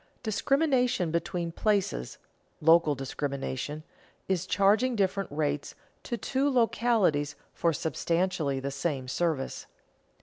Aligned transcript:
_Discrimination 0.23 1.11
between 1.11 1.51
places 1.51 2.17
(local 2.59 2.95
discrimination) 2.95 3.83
is 4.27 4.47
charging 4.47 4.95
different 4.95 5.31
rates 5.31 5.75
to 6.01 6.17
two 6.17 6.49
localities 6.49 7.35
for 7.53 7.71
substantially 7.71 8.59
the 8.59 8.71
same 8.71 9.07
service. 9.07 9.67